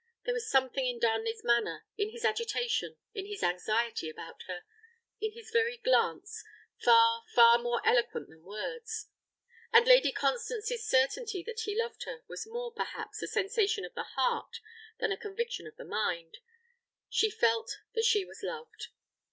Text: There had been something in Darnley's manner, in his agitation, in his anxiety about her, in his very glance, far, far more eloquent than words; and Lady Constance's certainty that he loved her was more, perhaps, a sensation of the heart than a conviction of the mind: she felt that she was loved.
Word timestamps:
There 0.25 0.33
had 0.33 0.39
been 0.41 0.47
something 0.47 0.87
in 0.87 0.97
Darnley's 0.97 1.43
manner, 1.43 1.85
in 1.95 2.09
his 2.09 2.25
agitation, 2.25 2.97
in 3.13 3.27
his 3.27 3.43
anxiety 3.43 4.09
about 4.09 4.41
her, 4.47 4.63
in 5.19 5.33
his 5.33 5.51
very 5.51 5.77
glance, 5.77 6.43
far, 6.83 7.23
far 7.35 7.59
more 7.59 7.83
eloquent 7.85 8.27
than 8.27 8.43
words; 8.43 9.09
and 9.71 9.85
Lady 9.85 10.11
Constance's 10.11 10.87
certainty 10.89 11.43
that 11.43 11.59
he 11.65 11.79
loved 11.79 12.05
her 12.05 12.23
was 12.27 12.47
more, 12.47 12.73
perhaps, 12.73 13.21
a 13.21 13.27
sensation 13.27 13.85
of 13.85 13.93
the 13.93 14.07
heart 14.15 14.57
than 14.99 15.11
a 15.11 15.17
conviction 15.17 15.67
of 15.67 15.75
the 15.75 15.85
mind: 15.85 16.39
she 17.07 17.29
felt 17.29 17.77
that 17.93 18.03
she 18.03 18.25
was 18.25 18.41
loved. 18.41 18.87